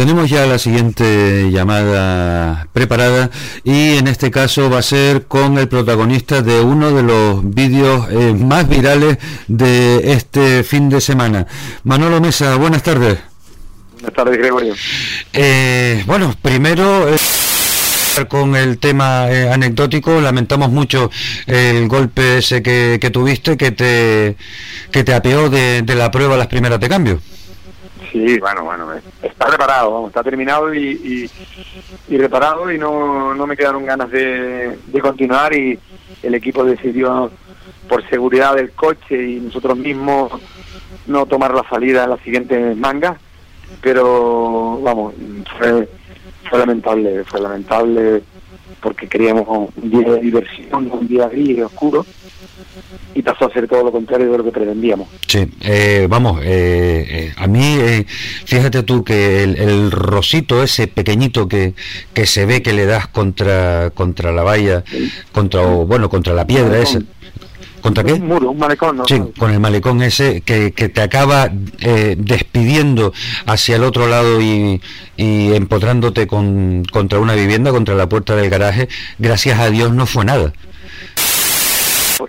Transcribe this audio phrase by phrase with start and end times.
[0.00, 3.30] Tenemos ya la siguiente llamada preparada
[3.64, 8.08] y en este caso va a ser con el protagonista de uno de los vídeos
[8.10, 11.46] eh, más virales de este fin de semana.
[11.84, 13.18] Manolo Mesa, buenas tardes.
[13.92, 14.74] Buenas tardes, Gregorio.
[15.34, 17.06] Eh, bueno, primero...
[17.06, 17.18] Eh,
[18.28, 21.10] con el tema anecdótico, lamentamos mucho
[21.46, 24.36] el golpe ese que, tuviste que te,
[24.90, 27.20] que te apeó de, de la prueba las primeras de cambio.
[28.10, 28.92] Sí, bueno, bueno,
[29.22, 31.30] está reparado, vamos, está terminado y,
[32.08, 35.78] reparado y no, no me quedaron ganas de, continuar y
[36.22, 37.30] el equipo decidió
[37.88, 40.32] por seguridad del coche y nosotros mismos
[41.06, 43.16] no tomar la salida en las siguientes mangas,
[43.80, 45.14] pero vamos,
[45.56, 45.88] fue,
[46.48, 48.22] fue lamentable, fue lamentable
[48.80, 52.04] porque queríamos un día de diversión, un día gris y oscuro,
[53.14, 55.08] y pasó a ser todo lo contrario de lo que pretendíamos.
[55.26, 57.78] Sí, eh, vamos, eh, eh, a mí,
[58.44, 61.74] fíjate tú que el, rosito ese pequeñito que,
[62.12, 64.84] que se ve que le das contra contra la valla,
[65.32, 67.00] contra bueno, contra la piedra esa.
[67.80, 68.12] ¿Contra qué?
[68.12, 68.98] Un muro, un malecón.
[68.98, 69.06] ¿no?
[69.06, 73.14] Sí, con el malecón ese que, que te acaba despidiendo
[73.46, 74.82] hacia el otro lado y,
[75.16, 78.90] y empotrándote con, contra una vivienda, contra la puerta del garaje.
[79.18, 80.52] Gracias a Dios no fue nada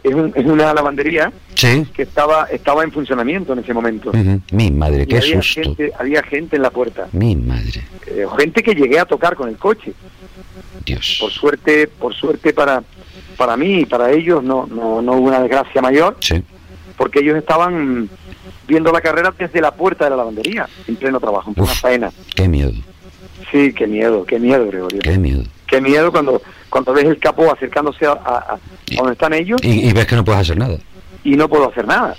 [0.03, 4.11] es, una lavandería que estaba estaba en funcionamiento en ese momento.
[4.51, 5.61] Mi madre, qué había susto.
[5.61, 7.07] Gente, había gente en la puerta.
[7.11, 7.83] Mi madre.
[8.07, 9.93] Eh, gente que llegué a tocar con el coche.
[10.85, 11.17] Dios.
[11.19, 12.83] Por suerte, por suerte para
[13.37, 16.17] para mí y para ellos no, no, no hubo una desgracia mayor.
[16.19, 16.43] Sí.
[16.97, 18.09] Porque ellos estaban
[18.67, 22.11] viendo la carrera desde la puerta de la lavandería, en pleno trabajo, en plena faena.
[22.35, 22.71] Qué miedo.
[23.51, 24.99] Sí, qué miedo, qué miedo, Gregorio.
[24.99, 25.43] Qué miedo.
[25.71, 28.57] Qué miedo cuando cuando ves el capó acercándose a,
[28.93, 29.57] donde están ellos.
[29.63, 30.77] Y, ves que no puedes hacer nada.
[31.23, 32.13] Y no puedo hacer nada.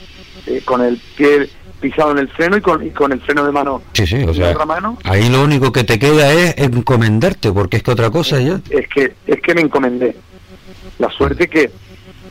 [0.47, 3.53] Eh, con el pie pisado en el freno y con, y con el freno de
[3.53, 3.83] mano.
[3.93, 4.57] Sí, sí, o sea,
[5.05, 8.59] ahí lo único que te queda es encomendarte, porque es que otra cosa ya.
[8.71, 10.17] Es que, es que me encomendé.
[10.99, 11.71] La suerte que,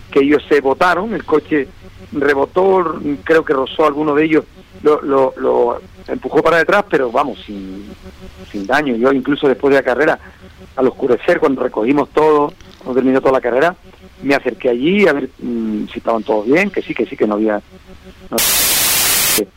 [0.10, 1.68] que ellos se botaron, el coche
[2.14, 4.46] rebotó, creo que rozó a alguno de ellos,
[4.82, 7.86] lo, lo, lo empujó para detrás, pero vamos, sin,
[8.52, 8.96] sin daño.
[8.96, 10.20] Yo incluso después de la carrera
[10.76, 13.76] al oscurecer, cuando recogimos todo, cuando terminó toda la carrera,
[14.24, 17.28] me acerqué allí a ver mm, si estaban todos bien, que sí, que sí, que
[17.28, 17.62] no había...
[19.36, 19.48] que,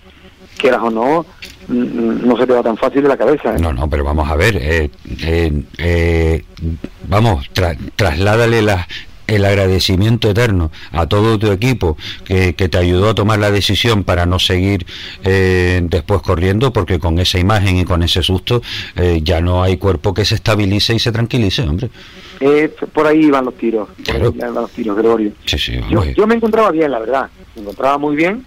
[0.56, 1.26] quieras o no,
[1.68, 3.54] mm, no se te va tan fácil de la cabeza.
[3.54, 3.58] ¿eh?
[3.60, 4.90] No, no, pero vamos a ver, eh,
[5.78, 6.44] eh,
[7.08, 7.50] vamos,
[7.96, 8.86] trasládale las
[9.26, 14.26] el agradecimiento eterno a todo tu equipo que, te ayudó a tomar la decisión para
[14.26, 14.86] no seguir
[15.22, 18.62] eh, después corriendo, porque con esa imagen y con ese susto
[18.96, 21.90] eh, ya no hay cuerpo que se estabilice y se tranquilice, hombre.
[22.40, 23.88] Eh, por ahí van los tiros,
[24.36, 25.32] van los tiros, Gregorio.
[26.16, 28.44] yo, me encontraba bien, la verdad, me encontraba muy bien,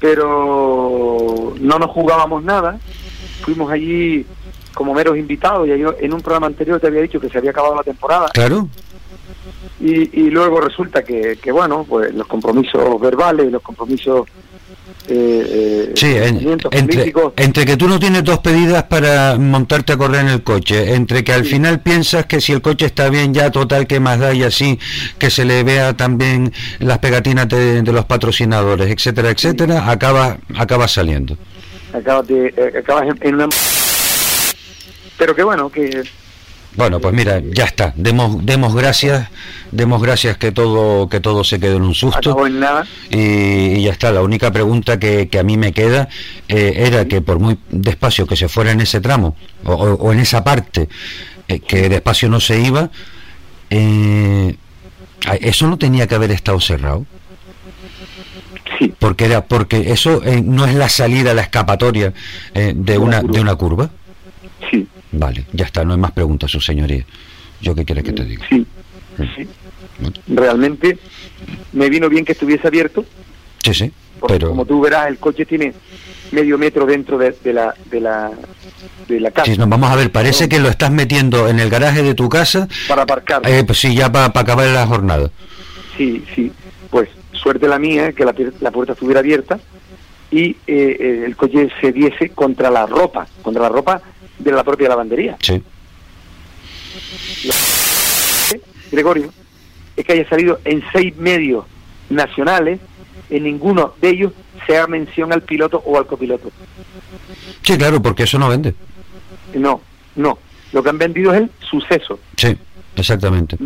[0.00, 2.78] pero no nos jugábamos nada,
[3.42, 4.24] fuimos allí
[4.74, 7.50] como meros invitados, y yo en un programa anterior te había dicho que se había
[7.50, 8.28] acabado la temporada.
[8.32, 8.68] Claro
[9.86, 14.26] y, luego resulta que, que, bueno, pues los compromisos verbales, los compromisos
[15.08, 16.16] eh, eh sí,
[16.70, 20.94] entre, entre, que tú no tienes dos pedidas para montarte a correr en el coche,
[20.94, 24.18] entre que al final piensas que si el coche está bien ya total que más
[24.18, 24.78] da y así
[25.18, 31.36] que se le vea también las pegatinas de, los patrocinadores, etcétera, etcétera, acaba acaba saliendo.
[31.92, 33.48] Acabas, eh, acabas en una...
[35.18, 36.02] Pero que bueno, que
[36.76, 37.92] bueno, pues mira, ya está.
[37.96, 39.28] Demos, demos gracias,
[39.70, 42.36] demos gracias que todo, que todo se quedó en un susto.
[43.10, 44.10] Y, ya está.
[44.10, 46.08] La única pregunta que, que a mí me queda
[46.48, 50.42] eh, era que por muy despacio que se fuera en ese tramo o, en esa
[50.42, 50.88] parte,
[51.48, 52.90] eh, que despacio no se iba,
[53.70, 54.56] eh,
[55.40, 57.06] eso no tenía que haber estado cerrado.
[58.78, 58.92] Sí.
[58.98, 62.12] Porque era, porque eso no es la salida, la escapatoria
[62.52, 63.90] de una, de una curva.
[65.16, 67.04] Vale, ya está, no hay más preguntas, su señoría.
[67.60, 68.44] ¿Yo qué quiere que te diga?
[68.48, 68.66] Sí,
[69.36, 69.48] sí.
[70.28, 70.98] Realmente
[71.72, 73.04] me vino bien que estuviese abierto.
[73.62, 73.92] Sí, sí.
[74.26, 74.50] pero...
[74.50, 75.72] como tú verás, el coche tiene
[76.32, 78.30] medio metro dentro de, la de la
[79.08, 79.50] de la casa.
[79.50, 82.28] Sí, no, vamos a ver, parece que lo estás metiendo en el garaje de tu
[82.28, 82.68] casa.
[82.88, 83.42] Para aparcar.
[83.44, 85.30] Eh, pues sí, ya para acabar la jornada.
[85.96, 86.52] Sí, sí.
[86.90, 89.58] Pues suerte la mía, que la, la puerta estuviera abierta
[90.30, 94.02] y eh, eh, el coche se diese contra la ropa, contra la ropa
[94.44, 95.36] de la propia lavandería.
[95.40, 95.62] Sí.
[98.92, 99.32] Gregorio,
[99.96, 101.64] es que haya salido en seis medios
[102.10, 102.78] nacionales,
[103.30, 104.32] en ninguno de ellos
[104.66, 106.52] se haga mención al piloto o al copiloto.
[107.62, 108.74] Sí, claro, porque eso no vende.
[109.54, 109.80] No,
[110.16, 110.38] no.
[110.72, 112.18] Lo que han vendido es el suceso.
[112.36, 112.56] Sí,
[112.96, 113.56] exactamente.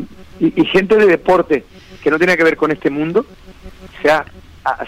[0.40, 1.64] Y, gente de deporte
[2.02, 3.26] que no tiene que ver con este mundo
[4.00, 4.24] se ha,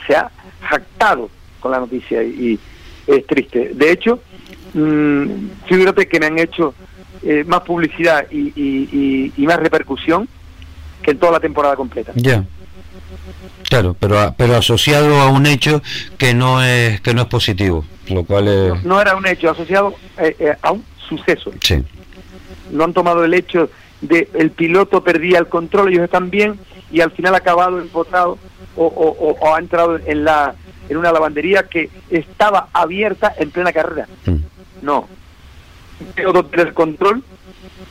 [0.07, 0.31] se ha
[0.63, 1.29] jactado
[1.59, 2.59] con la noticia y
[3.17, 3.73] es triste.
[3.75, 4.21] De hecho,
[4.75, 5.27] mm,
[5.67, 6.75] fíjate que me han hecho
[7.23, 10.29] eh, más publicidad y, más repercusión
[11.03, 12.13] que en toda la temporada completa.
[12.15, 12.45] Ya.
[13.69, 15.83] Claro, pero pero asociado a un hecho
[16.19, 18.85] que no es que no es positivo, lo cual es...
[18.85, 21.53] no, era un hecho asociado eh, eh, a un suceso.
[21.63, 21.83] Sí.
[22.71, 23.71] No han tomado el hecho
[24.01, 26.59] de el piloto perdía el control, ellos están bien
[26.91, 28.39] y al final ha acabado empotrado
[28.77, 30.55] o, o, ha entrado en la
[30.91, 34.09] en una lavandería que estaba abierta en plena carrera.
[34.27, 34.37] Mm.
[34.83, 35.09] No.
[36.15, 37.23] Pierde el control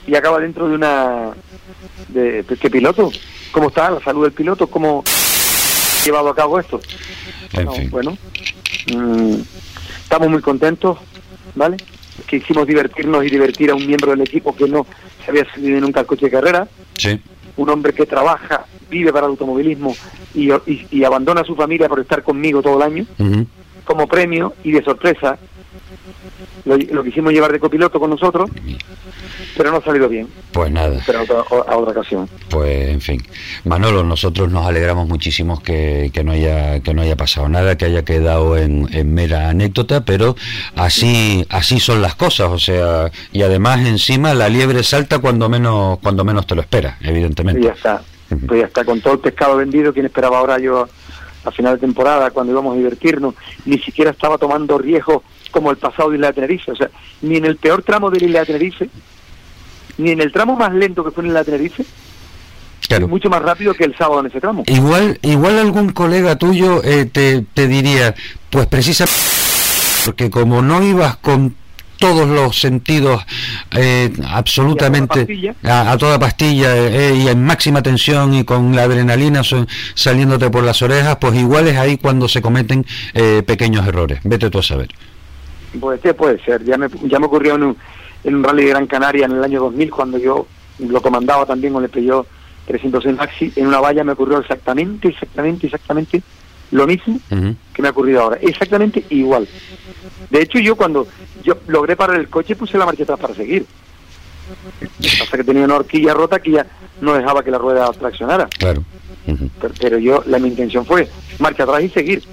[0.05, 1.31] y acaba dentro de una
[2.09, 3.09] de, ¿qué piloto?
[3.51, 4.67] ¿Cómo está la salud del piloto?
[4.67, 6.81] ¿Cómo ha llevado a cabo esto?
[7.89, 8.17] Bueno,
[8.93, 9.35] mm,
[10.03, 10.97] estamos muy contentos,
[11.55, 11.77] ¿vale?
[12.27, 14.85] Quisimos divertirnos y divertir a un miembro del equipo que no
[15.23, 16.67] se había subido nunca al coche de carrera.
[16.97, 17.21] Sí.
[17.55, 19.95] Un hombre que trabaja, vive para el automovilismo
[20.33, 20.49] y,
[20.91, 23.05] y, abandona a su familia por estar conmigo todo el año.
[23.85, 25.39] Como premio y de sorpresa,
[26.65, 28.49] lo, quisimos llevar de copiloto con nosotros,
[29.57, 30.27] pero no ha salido bien.
[30.51, 31.01] Pues nada.
[31.05, 32.29] Pero a otra, ocasión.
[32.49, 33.23] Pues en fin.
[33.65, 38.03] Manolo, nosotros nos alegramos muchísimo que, no haya que no haya pasado nada, que haya
[38.03, 40.35] quedado en, mera anécdota, pero
[40.75, 45.99] así así son las cosas, o sea, y además encima la liebre salta cuando menos
[45.99, 47.61] cuando menos te lo esperas, evidentemente.
[47.61, 48.01] Y ya está.
[48.47, 50.87] Pues ya está con todo el pescado vendido, quien esperaba ahora yo
[51.45, 53.33] a final de temporada cuando íbamos a divertirnos,
[53.65, 56.71] ni siquiera estaba tomando riesgo como el pasado de Isla de Tenerife.
[56.71, 56.89] O sea,
[57.21, 58.89] ni en el peor tramo de Isla de Tenerife,
[59.97, 61.85] ni en el tramo más lento que fue en Isla de Tenerife,
[62.87, 63.07] Claro.
[63.07, 64.63] mucho más rápido que el sábado en ese tramo.
[64.67, 68.15] Igual, igual algún colega tuyo eh, te, te diría,
[68.49, 69.15] pues precisamente
[70.05, 71.55] porque como no ibas con
[71.99, 73.25] todos los sentidos
[73.71, 79.41] eh, absolutamente a toda pastilla, eh, y en máxima tensión y con la adrenalina
[79.93, 82.85] saliéndote por las orejas, pues igual es ahí cuando se cometen
[83.45, 84.19] pequeños errores.
[84.23, 84.89] Vete tú a saber.
[85.79, 86.63] Pues sí, puede ser.
[86.63, 87.77] Ya me, ya me ocurrió en un,
[88.23, 90.47] en un rally de Gran Canaria en el año 2000, cuando yo
[90.79, 92.25] lo comandaba también con el Peugeot
[92.67, 96.21] 306 Maxi, en una valla me ocurrió exactamente, exactamente, exactamente
[96.71, 98.37] lo mismo que me ha ocurrido ahora.
[98.41, 99.47] Exactamente igual.
[100.29, 101.07] De hecho, yo cuando
[101.43, 103.65] yo logré parar el coche puse la marcha atrás para seguir.
[105.21, 106.65] Hasta que tenía una horquilla rota que ya
[107.01, 108.47] no dejaba que la rueda traccionara.
[108.57, 108.83] Claro.
[109.79, 111.07] pero, yo, la mi intención fue
[111.37, 112.23] marcha atrás y seguir.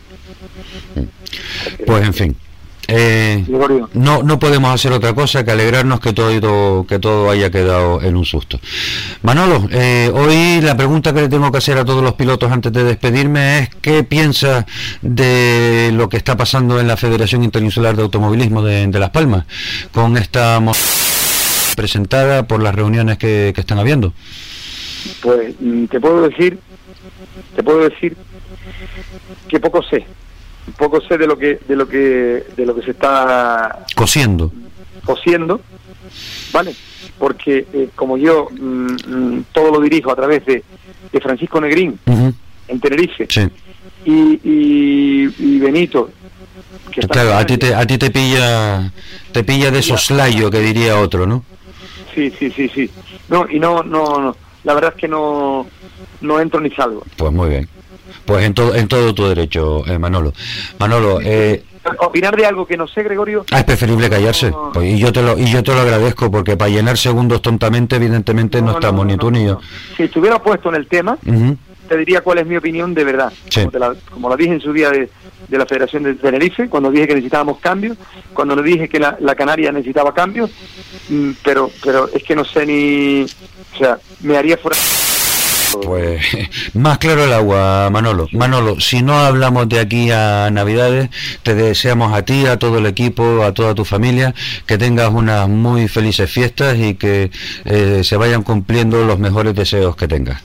[1.86, 2.36] Pues en fin,
[2.88, 3.44] eh,
[3.94, 8.16] no, no podemos hacer otra cosa que alegrarnos que todo, que todo haya quedado en
[8.16, 8.60] un susto.
[9.22, 12.72] Manolo, eh, hoy la pregunta que le tengo que hacer a todos los pilotos antes
[12.72, 14.66] de despedirme es ¿qué piensa
[15.02, 19.44] de lo que está pasando en la Federación Interinsular de Automovilismo de, Las Palmas
[19.92, 20.60] con esta
[21.76, 24.14] presentada por las reuniones que, que están habiendo?
[25.22, 26.58] Pues mm, te puedo decir,
[27.54, 28.16] te puedo decir
[29.48, 30.06] que poco sé
[30.76, 34.52] poco sé de lo que de lo que de lo que se está cosiendo.
[35.04, 35.60] cosiendo
[36.52, 36.74] vale
[37.18, 40.62] porque eh, como yo mm, mm, todo lo dirijo a través de,
[41.12, 41.98] de Francisco Negrín
[42.68, 43.26] en Tenerife
[44.04, 46.10] y, y, Benito
[47.08, 48.92] claro a ti te a ti te pilla
[49.32, 51.44] te pilla de soslayo que diría otro no
[52.16, 52.90] sí sí sí sí.
[53.28, 54.36] No y no no, no.
[54.64, 55.66] La verdad es que no
[56.22, 57.04] no entro ni salgo.
[57.16, 57.68] Pues muy bien
[58.26, 60.32] pues en todo, en todo tu derecho, eh, Manolo.
[60.78, 61.62] Manolo, eh,
[62.00, 63.44] opinar de algo que no sé, Gregorio.
[63.52, 64.52] Ah, es preferible callarse.
[64.72, 67.96] Pues, y yo te lo y yo te lo agradezco porque para llenar segundos tontamente,
[67.96, 69.60] evidentemente no, estamos ni tú ni yo.
[69.96, 71.16] Si estuviera puesto en el tema,
[71.88, 73.32] te diría cuál es mi opinión de verdad.
[73.54, 75.08] Como, la, como dije en su día de,
[75.48, 77.96] de, la Federación de Tenerife, cuando dije que necesitábamos cambios,
[78.32, 80.50] cuando le dije que la, la Canaria necesitaba cambios,
[81.08, 84.76] mm, pero pero es que no sé ni, o sea, me haría fuera
[85.82, 86.22] pues
[86.74, 88.28] más claro el agua, Manolo.
[88.32, 91.10] Manolo, si no hablamos de aquí a Navidades,
[91.42, 94.34] te deseamos a ti, a todo el equipo, a toda tu familia,
[94.66, 97.30] que tengas unas muy felices fiestas y que
[97.64, 100.42] eh, se vayan cumpliendo los mejores deseos que tengas.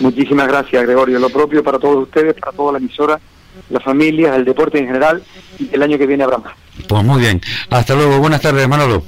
[0.00, 1.18] Muchísimas gracias, Gregorio.
[1.18, 3.20] Lo propio para todos ustedes, para toda la emisora,
[3.68, 5.22] las familias, el deporte en general
[5.58, 6.54] y el año que viene habrá más.
[6.88, 7.40] Pues muy bien.
[7.68, 8.18] Hasta luego.
[8.18, 9.04] Buenas tardes, Manolo.